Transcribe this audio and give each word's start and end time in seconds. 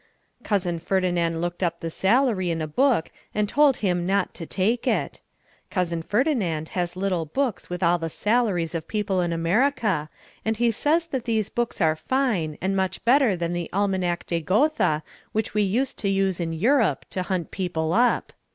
Cousin 0.43 0.79
Ferdinand 0.79 1.41
looked 1.41 1.61
up 1.61 1.79
the 1.79 1.91
salary 1.91 2.49
in 2.49 2.59
a 2.59 2.65
book 2.65 3.11
and 3.35 3.47
told 3.47 3.77
him 3.77 4.03
not 4.07 4.33
to 4.33 4.47
take 4.47 4.87
it. 4.87 5.21
Cousin 5.69 6.01
Ferdinand 6.01 6.69
has 6.69 6.95
little 6.95 7.25
books 7.27 7.69
with 7.69 7.83
all 7.83 7.99
the 7.99 8.09
salaries 8.09 8.73
of 8.73 8.87
people 8.87 9.21
in 9.21 9.31
America 9.31 10.09
and 10.43 10.57
he 10.57 10.71
says 10.71 11.05
that 11.05 11.25
these 11.25 11.51
books 11.51 11.79
are 11.81 11.95
fine 11.95 12.57
and 12.61 12.75
much 12.75 13.05
better 13.05 13.35
than 13.35 13.53
the 13.53 13.69
Almanach 13.71 14.25
de 14.25 14.39
Gotha 14.41 15.03
which 15.33 15.53
we 15.53 15.61
used 15.61 15.99
to 15.99 16.09
use 16.09 16.39
in 16.39 16.51
Europe 16.51 17.05
to 17.11 17.21
hunt 17.21 17.51
people 17.51 17.93
up. 17.93 18.33